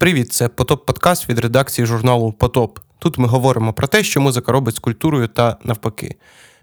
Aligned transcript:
Привіт, 0.00 0.32
це 0.32 0.48
Потоп 0.48 0.86
Подкаст 0.86 1.28
від 1.28 1.38
редакції 1.38 1.86
журналу 1.86 2.32
Потоп. 2.32 2.78
Тут 2.98 3.18
ми 3.18 3.28
говоримо 3.28 3.72
про 3.72 3.86
те, 3.86 4.02
що 4.02 4.20
музика 4.20 4.52
робить 4.52 4.74
з 4.76 4.78
культурою 4.78 5.28
та 5.28 5.56
навпаки. 5.64 6.16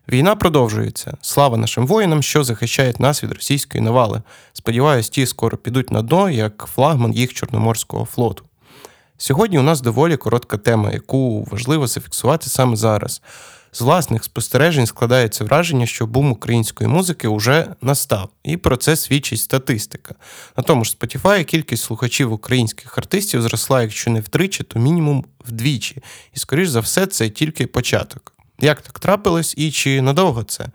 Війна 0.10 0.36
продовжується. 0.36 1.18
Слава 1.22 1.58
нашим 1.58 1.88
воїнам, 1.88 2.24
що 2.24 2.44
захищають 2.44 3.00
нас 3.00 3.24
від 3.24 3.32
російської 3.32 3.84
навали. 3.84 4.22
Сподіваюсь, 4.54 5.10
ті 5.10 5.26
скоро 5.26 5.58
підуть 5.58 5.92
на 5.92 6.02
дно, 6.02 6.30
як 6.30 6.70
флагман 6.76 7.14
їх 7.14 7.34
Чорноморського 7.34 8.06
флоту. 8.06 8.44
Сьогодні 9.18 9.60
у 9.60 9.64
нас 9.64 9.82
доволі 9.82 10.18
коротка 10.18 10.58
тема, 10.58 10.92
яку 10.92 11.48
важливо 11.52 11.88
зафіксувати 11.88 12.50
саме 12.50 12.76
зараз. 12.76 13.22
З 13.72 13.82
власних 13.82 14.24
спостережень 14.24 14.86
складається 14.86 15.44
враження, 15.44 15.86
що 15.86 16.08
бум 16.08 16.32
української 16.32 16.90
музики 16.90 17.28
вже 17.28 17.68
настав, 17.82 18.30
і 18.44 18.58
про 18.58 18.78
це 18.78 18.96
свідчить 18.96 19.40
статистика. 19.40 20.16
На 20.58 20.64
тому 20.64 20.84
ж 20.84 20.98
Spotify 21.00 21.44
кількість 21.44 21.84
слухачів 21.84 22.34
українських 22.34 22.98
артистів 22.98 23.42
зросла, 23.42 23.82
якщо 23.82 24.12
не 24.12 24.20
втричі, 24.20 24.64
то 24.64 24.80
мінімум 24.80 25.26
вдвічі. 25.48 26.04
І, 26.34 26.40
скоріш 26.40 26.70
за 26.70 26.80
все, 26.80 27.06
це 27.06 27.30
тільки 27.30 27.68
початок. 27.68 28.34
Як 28.60 28.82
так 28.82 29.00
трапилось 29.00 29.54
і 29.58 29.72
чи 29.72 30.02
надовго 30.02 30.44
це? 30.44 30.66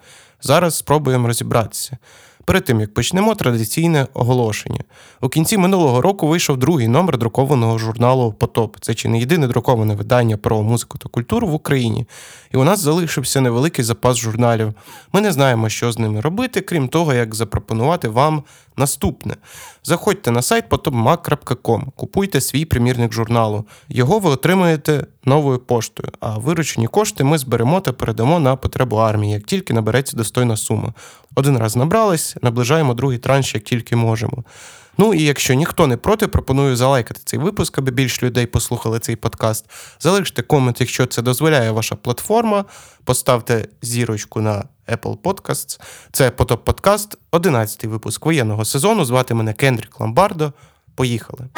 Зараз 0.43 0.77
спробуємо 0.77 1.27
розібратися. 1.27 1.99
Перед 2.45 2.65
тим 2.65 2.81
як 2.81 2.95
почнемо 2.95 3.35
традиційне 3.35 4.07
оголошення. 4.15 4.81
У 5.21 5.29
кінці 5.29 5.59
минулого 5.59 6.01
року 6.01 6.29
вийшов 6.29 6.57
другий 6.57 6.89
номер 6.89 7.19
друкованого 7.19 7.79
журналу 7.79 8.33
Потоп. 8.33 8.77
Це 8.81 8.95
чи 8.95 9.09
не 9.09 9.19
єдине 9.19 9.47
друковане 9.47 9.95
видання 9.95 10.37
про 10.37 10.63
музику 10.63 10.99
та 10.99 11.09
культуру 11.09 11.49
в 11.49 11.55
Україні. 11.55 12.07
І 12.55 12.57
у 12.57 12.65
нас 12.65 12.81
залишився 12.81 13.41
невеликий 13.41 13.85
запас 13.85 14.17
журналів. 14.17 14.75
Ми 15.13 15.21
не 15.21 15.33
знаємо, 15.33 15.69
що 15.69 15.93
з 15.93 15.99
ними 15.99 16.21
робити, 16.21 16.61
крім 16.61 16.89
того, 16.89 17.15
як 17.15 17.35
запропонувати 17.35 18.09
вам 18.09 18.43
наступне. 18.77 19.37
Заходьте 19.85 20.31
на 20.31 20.43
сайт 20.43 20.65
potopmag.com, 20.71 21.83
купуйте 21.97 22.41
свій 22.41 22.65
примірник 22.65 23.13
журналу. 23.13 23.65
Його 23.89 24.19
ви 24.19 24.31
отримаєте 24.31 25.07
новою 25.25 25.59
поштою, 25.59 26.09
а 26.21 26.39
виручені 26.39 26.87
кошти 26.87 27.25
ми 27.25 27.39
зберемо 27.39 27.81
та 27.81 27.93
передамо 27.93 28.41
на 28.41 28.57
потребу 28.57 28.97
армії, 28.97 29.33
як 29.33 29.43
тільки 29.43 29.75
набереться 29.75 30.17
достойна 30.17 30.57
сума. 30.57 30.95
Один 31.35 31.59
раз 31.59 31.77
набрались, 31.77 32.37
наближаємо 32.43 32.95
другий 32.95 33.19
транш, 33.19 33.55
як 33.55 33.65
тільки 33.65 33.97
можемо. 33.97 34.45
Ну 34.99 35.15
і 35.15 35.23
якщо 35.23 35.55
ніхто 35.55 35.87
не 35.87 35.97
проти, 35.97 36.29
пропоную 36.29 36.77
залайкати 36.77 37.21
цей 37.25 37.39
випуск, 37.39 37.79
аби 37.79 37.93
більше 37.93 38.27
людей 38.27 38.47
послухали 38.47 38.99
цей 38.99 39.17
подкаст. 39.17 39.71
Залиште 40.01 40.43
комент, 40.43 40.81
якщо 40.81 41.07
це 41.07 41.23
дозволяє 41.23 41.71
ваша 41.71 41.97
платформа. 41.97 42.65
Поставте 43.05 43.69
зірочку 43.83 44.41
на 44.41 44.65
Apple 44.89 45.17
Podcasts. 45.19 45.81
Це 46.13 46.31
Потоп 46.31 46.65
Подкаст, 46.65 47.19
11-й 47.33 47.89
випуск 47.89 48.27
воєнного 48.27 48.65
сезону. 48.65 49.05
Звати 49.05 49.35
мене 49.35 49.53
Кендрік 49.53 50.01
Ламбардо. 50.01 50.53
Поїхали. 50.95 51.49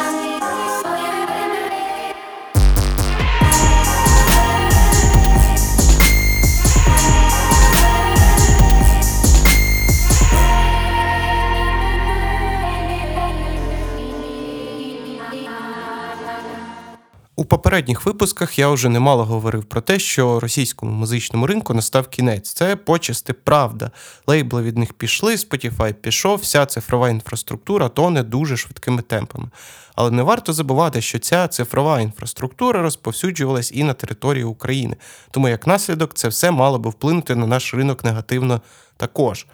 У 17.36 17.44
попередніх 17.44 18.06
випусках 18.06 18.58
я 18.58 18.68
вже 18.68 18.88
немало 18.88 19.24
говорив 19.24 19.64
про 19.64 19.80
те, 19.80 19.98
що 19.98 20.40
російському 20.40 20.92
музичному 20.92 21.46
ринку 21.46 21.74
настав 21.74 22.08
кінець. 22.08 22.52
Це 22.52 22.76
почасти 22.76 23.32
правда. 23.32 23.90
Лейбли 24.26 24.62
від 24.62 24.78
них 24.78 24.92
пішли, 24.92 25.34
Spotify 25.34 25.92
пішов, 25.92 26.38
вся 26.38 26.66
цифрова 26.66 27.08
інфраструктура 27.08 27.88
тоне 27.88 28.22
дуже 28.22 28.56
швидкими 28.56 29.02
темпами. 29.02 29.48
Але 29.94 30.10
не 30.10 30.22
варто 30.22 30.52
забувати, 30.52 31.00
що 31.00 31.18
ця 31.18 31.48
цифрова 31.48 32.00
інфраструктура 32.00 32.82
розповсюджувалась 32.82 33.72
і 33.74 33.84
на 33.84 33.92
території 33.92 34.44
України. 34.44 34.96
Тому 35.30 35.48
як 35.48 35.66
наслідок 35.66 36.14
це 36.14 36.28
все 36.28 36.50
мало 36.50 36.78
би 36.78 36.90
вплинути 36.90 37.34
на 37.34 37.46
наш 37.46 37.74
ринок 37.74 38.04
негативно 38.04 38.60
також. 38.96 39.46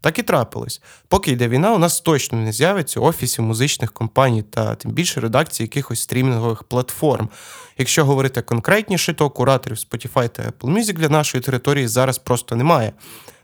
Так 0.00 0.18
і 0.18 0.22
трапилось. 0.22 0.82
Поки 1.08 1.30
йде 1.30 1.48
війна, 1.48 1.74
у 1.74 1.78
нас 1.78 2.00
точно 2.00 2.38
не 2.38 2.52
з'явиться 2.52 3.00
офісів 3.00 3.44
музичних 3.44 3.92
компаній 3.92 4.42
та 4.42 4.74
тим 4.74 4.90
більше 4.90 5.20
редакції 5.20 5.64
якихось 5.64 6.00
стрімінгових 6.00 6.62
платформ. 6.62 7.28
Якщо 7.78 8.04
говорити 8.04 8.42
конкретніше, 8.42 9.14
то 9.14 9.30
кураторів 9.30 9.76
Spotify 9.76 10.28
та 10.28 10.42
Apple 10.42 10.78
Music 10.78 10.92
для 10.92 11.08
нашої 11.08 11.42
території 11.42 11.88
зараз 11.88 12.18
просто 12.18 12.56
немає. 12.56 12.92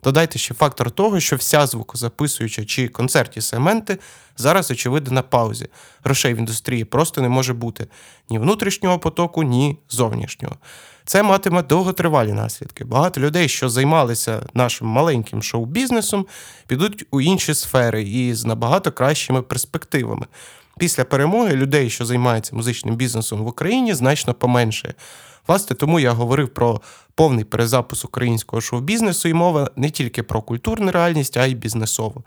Додайте 0.06 0.38
ще 0.38 0.54
фактор 0.54 0.90
того, 0.90 1.20
що 1.20 1.36
вся 1.36 1.66
звукозаписуюча 1.66 2.64
чи 2.64 2.88
концертні 2.88 3.42
сегменти 3.42 3.98
зараз, 4.36 4.70
очевидно, 4.70 5.12
на 5.12 5.22
паузі. 5.22 5.68
Грошей 6.04 6.34
в 6.34 6.36
індустрії 6.36 6.84
просто 6.84 7.20
не 7.20 7.28
може 7.28 7.54
бути 7.54 7.86
ні 8.30 8.38
внутрішнього 8.38 8.98
потоку, 8.98 9.42
ні 9.42 9.78
зовнішнього. 9.88 10.56
Це 11.04 11.22
матиме 11.22 11.62
довготривалі 11.62 12.32
наслідки. 12.32 12.84
Багато 12.84 13.20
людей, 13.20 13.48
що 13.48 13.68
займалися 13.68 14.42
нашим 14.54 14.88
маленьким 14.88 15.42
шоу-бізнесом, 15.42 16.26
підуть 16.66 17.06
у 17.10 17.20
інші 17.20 17.54
сфери 17.54 18.02
і 18.02 18.34
з 18.34 18.44
набагато 18.44 18.92
кращими 18.92 19.42
перспективами. 19.42 20.26
Після 20.78 21.04
перемоги 21.04 21.56
людей, 21.56 21.90
що 21.90 22.04
займаються 22.04 22.56
музичним 22.56 22.96
бізнесом 22.96 23.44
в 23.44 23.46
Україні, 23.46 23.94
значно 23.94 24.34
поменшає. 24.34 24.94
Власне, 25.48 25.76
тому 25.76 26.00
я 26.00 26.12
говорив 26.12 26.48
про 26.48 26.80
повний 27.14 27.44
перезапуск 27.44 28.04
українського 28.04 28.60
шоу-бізнесу 28.60 29.28
і 29.28 29.34
мова 29.34 29.70
не 29.76 29.90
тільки 29.90 30.22
про 30.22 30.42
культурну 30.42 30.90
реальність, 30.90 31.36
а 31.36 31.46
й 31.46 31.54
бізнесову. 31.54 32.24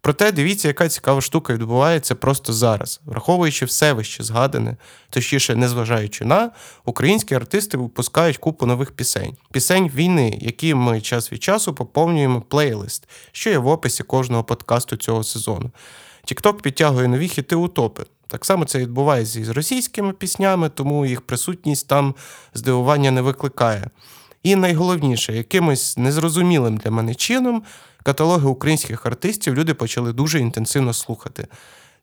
Проте 0.00 0.32
дивіться, 0.32 0.68
яка 0.68 0.88
цікава 0.88 1.20
штука 1.20 1.52
відбувається 1.52 2.14
просто 2.14 2.52
зараз, 2.52 3.00
враховуючи 3.04 3.64
все 3.64 3.92
вище 3.92 4.22
згадане, 4.22 4.76
точніше, 5.10 5.56
незважаючи 5.56 6.24
на 6.24 6.50
українські 6.84 7.34
артисти 7.34 7.76
випускають 7.76 8.38
купу 8.38 8.66
нових 8.66 8.92
пісень, 8.92 9.36
пісень 9.52 9.88
війни, 9.88 10.38
які 10.40 10.74
ми 10.74 11.00
час 11.00 11.32
від 11.32 11.42
часу 11.42 11.74
поповнюємо 11.74 12.40
плейлист, 12.40 13.08
що 13.32 13.50
є 13.50 13.58
в 13.58 13.66
описі 13.66 14.02
кожного 14.02 14.44
подкасту 14.44 14.96
цього 14.96 15.24
сезону. 15.24 15.70
Тікток 16.24 16.62
підтягує 16.62 17.08
нові 17.08 17.28
хіти 17.28 17.56
у 17.56 17.68
топи. 17.68 18.04
Так 18.26 18.44
само 18.44 18.64
це 18.64 18.78
відбувається 18.78 19.40
і 19.40 19.44
з 19.44 19.48
російськими 19.48 20.12
піснями, 20.12 20.68
тому 20.68 21.06
їх 21.06 21.20
присутність 21.20 21.88
там 21.88 22.14
здивування 22.54 23.10
не 23.10 23.22
викликає. 23.22 23.90
І 24.42 24.56
найголовніше, 24.56 25.36
якимось 25.36 25.96
незрозумілим 25.96 26.76
для 26.76 26.90
мене 26.90 27.14
чином 27.14 27.62
каталоги 28.02 28.48
українських 28.48 29.06
артистів 29.06 29.54
люди 29.54 29.74
почали 29.74 30.12
дуже 30.12 30.40
інтенсивно 30.40 30.92
слухати. 30.92 31.46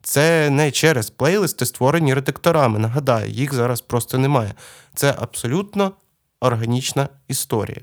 Це 0.02 0.50
не 0.50 0.72
через 0.72 1.10
плейлисти, 1.10 1.66
створені 1.66 2.14
редакторами. 2.14 2.80
Нагадаю, 2.80 3.32
їх 3.32 3.54
зараз 3.54 3.82
просто 3.82 4.18
немає. 4.18 4.54
Це 4.96 5.16
абсолютно 5.20 5.92
органічна 6.40 7.10
історія. 7.28 7.82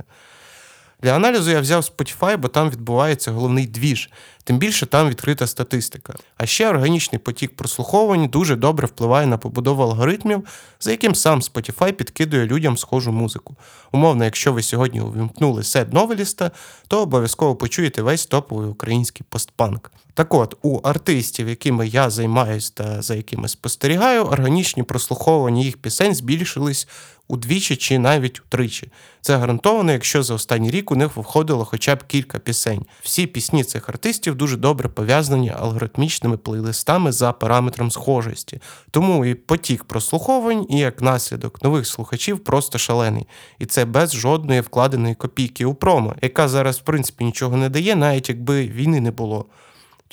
Для 1.03 1.16
аналізу 1.16 1.50
я 1.50 1.60
взяв 1.60 1.82
Spotify, 1.82 2.37
бо 2.37 2.49
там 2.49 2.71
відбувається 2.71 3.32
головний 3.32 3.66
двіж, 3.66 4.10
тим 4.44 4.59
більше 4.59 4.87
там 4.87 5.09
відкрита 5.09 5.47
статистика. 5.47 6.15
А 6.37 6.47
ще 6.47 6.69
органічний 6.69 7.19
потік 7.19 7.56
прослуховувань 7.56 8.28
дуже 8.28 8.56
добре 8.56 8.87
впливає 8.87 9.27
на 9.27 9.38
побудову 9.38 9.82
алгоритмів, 9.82 10.44
за 10.81 10.91
яким 10.91 11.15
сам 11.15 11.41
Spotify 11.41 11.93
підкидує 11.93 12.47
людям 12.47 12.77
схожу 12.77 13.12
музику. 13.12 13.56
Умовно, 13.93 14.25
якщо 14.25 14.53
ви 14.53 14.62
сьогодні 14.62 15.00
увімкнули 15.00 15.62
сет 15.62 15.93
новеліста, 15.93 16.50
то 16.88 17.03
обов'язково 17.03 17.56
почуєте 17.56 18.03
весь 18.03 18.26
топовий 18.26 18.69
український 18.69 19.26
постпанк. 19.28 19.91
Так 20.14 20.34
от, 20.34 20.54
у 20.62 20.78
артистів, 20.78 21.48
якими 21.48 21.86
я 21.86 22.10
займаюся 22.10 22.72
та 22.75 23.02
за 23.02 23.14
якими 23.14 23.48
спостерігаю, 23.48 24.25
органічні 24.25 24.82
прослуховування 24.82 25.62
їх 25.62 25.76
пісень 25.76 26.14
збільшились 26.14 26.88
удвічі 27.28 27.76
чи 27.76 27.98
навіть 27.98 28.41
утричі. 28.41 28.92
Це 29.20 29.36
гарантовано, 29.36 29.92
якщо 29.92 30.22
за 30.22 30.34
останній 30.34 30.70
рік 30.70 30.91
у 30.91 30.97
них 30.97 31.16
входило 31.16 31.64
хоча 31.64 31.94
б 31.94 32.04
кілька 32.04 32.38
пісень. 32.38 32.86
Всі 33.02 33.26
пісні 33.26 33.64
цих 33.64 33.88
артистів 33.88 34.34
дуже 34.34 34.56
добре 34.56 34.88
пов'язані 34.88 35.50
алгоритмічними 35.50 36.36
плейлистами 36.36 37.12
за 37.12 37.32
параметром 37.32 37.91
схожості. 37.91 38.60
Тому 38.91 39.25
і 39.25 39.34
потік 39.34 39.84
прослуховувань, 39.84 40.67
і 40.70 40.78
як 40.78 41.02
наслідок 41.02 41.62
нових 41.62 41.87
слухачів 41.87 42.38
просто 42.38 42.78
шалений. 42.78 43.26
І 43.58 43.67
це 43.67 43.84
без 43.84 44.12
жодної 44.12 44.60
вкладеної 44.60 45.14
копійки 45.14 45.64
у 45.64 45.75
промо, 45.75 46.14
яка 46.22 46.49
зараз, 46.49 46.78
в 46.78 46.82
принципі, 46.82 47.25
нічого 47.25 47.56
не 47.56 47.69
дає, 47.69 47.96
навіть 47.96 48.28
якби 48.28 48.69
війни 48.69 49.00
не 49.00 49.10
було 49.10 49.46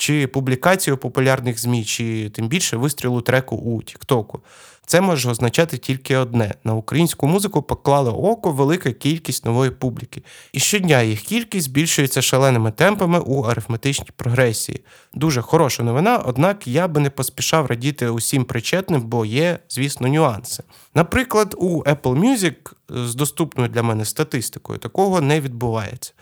чи 0.02 0.26
публікацію 0.26 0.96
популярних 0.96 1.60
ЗМІ, 1.60 1.84
чи 1.84 2.30
тим 2.30 2.48
більше 2.48 2.76
вистрілу 2.76 3.20
треку 3.20 3.56
у 3.56 3.82
Тіктоку. 3.82 4.40
Це 4.86 5.00
може 5.00 5.30
означати 5.30 5.78
тільки 5.78 6.16
одне: 6.16 6.54
на 6.64 6.74
українську 6.74 7.26
музику 7.26 7.62
поклали 7.62 8.10
око 8.10 8.50
велика 8.50 8.92
кількість 8.92 9.44
нової 9.44 9.70
публіки, 9.70 10.22
і 10.52 10.60
щодня 10.60 11.02
їх 11.02 11.20
кількість 11.20 11.66
збільшується 11.66 12.22
шаленими 12.22 12.70
темпами 12.70 13.20
у 13.20 13.42
арифметичній 13.42 14.10
прогресії. 14.16 14.84
Дуже 15.14 15.42
хороша 15.42 15.82
новина, 15.82 16.18
однак 16.18 16.66
я 16.66 16.88
би 16.88 17.00
не 17.00 17.10
поспішав 17.10 17.66
радіти 17.66 18.08
усім 18.08 18.44
причетним, 18.44 19.02
бо 19.02 19.24
є, 19.24 19.58
звісно, 19.68 20.08
нюанси. 20.08 20.62
Наприклад, 20.94 21.54
у 21.58 21.82
Apple 21.82 22.20
Music 22.20 22.72
з 22.88 23.14
доступною 23.14 23.68
для 23.68 23.82
мене 23.82 24.04
статистикою 24.04 24.78
такого 24.78 25.20
не 25.20 25.40
відбувається. 25.40 26.12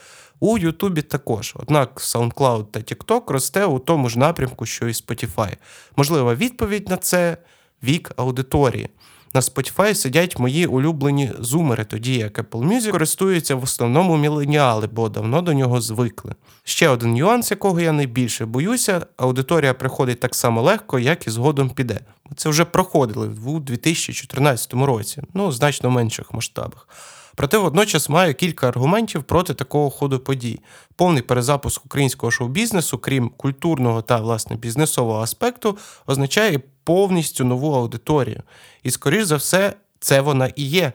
У 0.40 0.58
Ютубі 0.58 1.02
також, 1.02 1.54
однак 1.56 2.00
SoundCloud 2.00 2.64
та 2.64 2.80
TikTok 2.80 3.32
росте 3.32 3.64
у 3.64 3.78
тому 3.78 4.08
ж 4.08 4.18
напрямку, 4.18 4.66
що 4.66 4.88
і 4.88 4.92
Spotify. 4.92 5.56
Можлива 5.96 6.34
відповідь 6.34 6.88
на 6.88 6.96
це 6.96 7.36
вік 7.82 8.12
аудиторії. 8.16 8.88
На 9.34 9.40
Spotify 9.40 9.94
сидять 9.94 10.38
мої 10.38 10.66
улюблені 10.66 11.32
зумери, 11.40 11.84
тоді 11.84 12.14
як 12.14 12.38
Apple 12.38 12.68
Music 12.68 12.90
користуються 12.90 13.54
в 13.54 13.62
основному 13.62 14.16
міленіали, 14.16 14.88
бо 14.92 15.08
давно 15.08 15.42
до 15.42 15.52
нього 15.52 15.80
звикли. 15.80 16.34
Ще 16.64 16.88
один 16.88 17.14
нюанс, 17.14 17.50
якого 17.50 17.80
я 17.80 17.92
найбільше 17.92 18.46
боюся, 18.46 19.06
аудиторія 19.16 19.74
приходить 19.74 20.20
так 20.20 20.34
само 20.34 20.62
легко, 20.62 20.98
як 20.98 21.26
і 21.26 21.30
згодом 21.30 21.70
піде. 21.70 22.00
Це 22.36 22.48
вже 22.48 22.64
проходили 22.64 23.30
у 23.46 23.60
2014 23.60 24.74
році, 24.74 25.22
ну 25.34 25.52
значно 25.52 25.90
менших 25.90 26.34
масштабах. 26.34 26.88
Проте 27.34 27.58
водночас 27.58 28.08
маю 28.08 28.34
кілька 28.34 28.68
аргументів 28.68 29.22
проти 29.22 29.54
такого 29.54 29.90
ходу 29.90 30.18
подій. 30.18 30.60
Повний 30.96 31.22
перезапуск 31.22 31.84
українського 31.84 32.30
шоу-бізнесу, 32.30 32.98
крім 32.98 33.28
культурного 33.28 34.02
та 34.02 34.20
власне 34.20 34.56
бізнесового 34.56 35.20
аспекту, 35.20 35.78
означає 36.06 36.60
повністю 36.84 37.44
нову 37.44 37.74
аудиторію. 37.74 38.42
І, 38.82 38.90
скоріш 38.90 39.24
за 39.24 39.36
все, 39.36 39.74
це 40.00 40.20
вона 40.20 40.46
і 40.56 40.64
є. 40.64 40.92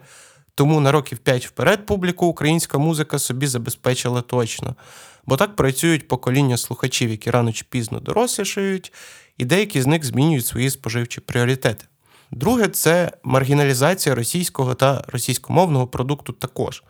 Тому 0.55 0.79
на 0.79 0.91
років 0.91 1.17
5 1.17 1.45
вперед 1.47 1.85
публіку 1.85 2.25
українська 2.25 2.77
музика 2.77 3.19
собі 3.19 3.47
забезпечила 3.47 4.21
точно. 4.21 4.75
Бо 5.25 5.37
так 5.37 5.55
працюють 5.55 6.07
покоління 6.07 6.57
слухачів, 6.57 7.09
які 7.09 7.31
рано 7.31 7.51
чи 7.51 7.65
пізно 7.69 7.99
дорослішають, 7.99 8.93
і 9.37 9.45
деякі 9.45 9.81
з 9.81 9.87
них 9.87 10.05
змінюють 10.05 10.45
свої 10.45 10.69
споживчі 10.69 11.21
пріоритети. 11.21 11.85
Друге, 12.35 12.67
це 12.67 13.11
маргіналізація 13.23 14.15
російського 14.15 14.73
та 14.73 15.03
російськомовного 15.07 15.87
продукту 15.87 16.33
також. 16.33 16.83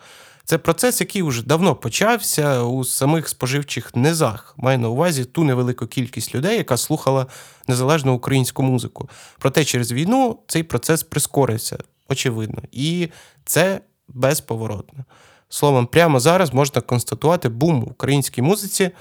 Це 0.46 0.58
процес, 0.58 1.02
який 1.02 1.24
вже 1.24 1.44
давно 1.44 1.76
почався 1.76 2.62
у 2.62 2.84
самих 2.84 3.30
споживчих 3.30 3.96
низах. 3.96 4.54
Маю 4.58 4.80
на 4.80 4.90
увазі 4.90 5.26
ту 5.26 5.44
невелику 5.44 5.88
кількість 5.88 6.36
людей, 6.36 6.58
яка 6.58 6.78
слухала 6.78 7.26
незалежну 7.68 8.14
українську 8.14 8.64
музику. 8.64 9.10
Проте 9.40 9.66
через 9.66 9.92
війну 9.92 10.40
цей 10.48 10.64
процес 10.64 11.04
прискорився, 11.04 11.78
очевидно, 12.10 12.62
і 12.72 13.10
це 13.44 13.82
безповоротно. 14.08 15.06
Словом, 15.50 15.88
прямо 15.88 16.20
зараз 16.20 16.54
можна 16.54 16.82
констатувати 16.82 17.50
бум 17.50 17.82
в 17.82 17.92
українській 17.92 18.42
музиці 18.42 18.92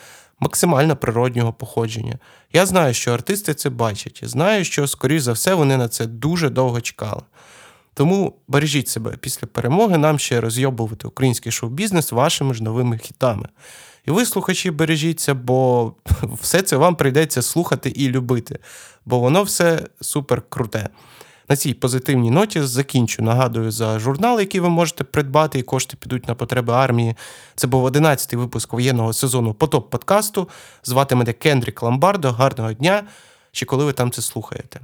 максимально 0.45 0.97
природнього 0.97 1.53
походження. 1.53 2.19
Я 2.53 2.67
знаю, 2.67 2.95
що 2.95 3.13
артисти 3.13 3.55
це 3.55 3.71
бачать, 3.71 4.21
знаю, 4.23 4.65
що, 4.65 4.87
скоріш 4.87 5.23
за 5.23 5.33
все, 5.33 5.55
вони 5.55 5.77
на 5.77 5.89
це 5.89 6.07
дуже 6.07 6.51
довго 6.51 6.81
чекали. 6.81 7.23
Тому 7.95 8.35
бережіть 8.49 8.89
себе 8.89 9.17
після 9.21 9.47
перемоги 9.47 9.99
нам 9.99 10.19
ще 10.19 10.41
розйобувати 10.41 11.09
український 11.09 11.53
шоу-бізнес 11.53 12.13
вашими 12.13 12.55
ж 12.55 12.63
новими 12.63 12.99
хітами. 12.99 13.49
І 14.07 14.11
ви, 14.11 14.27
слухачі, 14.27 14.71
бережіться, 14.71 15.35
бо 15.35 15.93
все 16.23 16.63
це 16.63 16.77
вам 16.77 16.97
прийдеться 16.97 17.43
слухати 17.43 17.91
і 17.91 18.09
любити, 18.09 18.59
бо 19.05 19.19
воно 19.19 19.43
все 19.43 19.87
супер 20.01 20.43
круте. 20.49 20.89
На 21.49 21.57
цій 21.57 21.75
позитивній 21.75 22.31
ноті 22.31 22.63
закінчу. 22.63 23.23
Нагадую 23.23 23.71
за 23.71 23.99
журнал, 23.99 24.41
який 24.41 24.61
ви 24.61 24.69
можете 24.69 25.05
придбати, 25.05 25.59
і 25.59 25.63
кошти 25.63 25.97
підуть 26.01 26.29
на 26.29 26.35
потреби 26.35 26.73
армії. 26.73 27.17
Це 27.55 27.67
був 27.67 27.87
11-й 27.87 28.37
випуск 28.37 28.73
воєнного 28.73 29.13
сезону 29.13 29.55
Потоп 29.55 29.91
подкасту. 29.91 30.49
Звати 30.85 31.15
мене 31.15 31.33
Кендрік 31.33 31.83
Ламбардо. 31.83 32.33
Гарного 32.33 32.73
дня. 32.73 33.03
Чи 33.53 33.67
коли 33.67 33.85
ви 33.85 33.93
там 33.93 34.11
це 34.11 34.23
слухаєте? 34.23 34.81